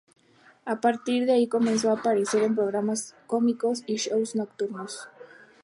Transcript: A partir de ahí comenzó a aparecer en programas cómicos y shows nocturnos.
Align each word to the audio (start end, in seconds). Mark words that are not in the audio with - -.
A 0.65 0.81
partir 0.81 1.27
de 1.27 1.33
ahí 1.33 1.47
comenzó 1.47 1.91
a 1.91 1.99
aparecer 1.99 2.41
en 2.41 2.55
programas 2.55 3.13
cómicos 3.27 3.83
y 3.85 3.97
shows 3.97 4.35
nocturnos. 4.35 5.07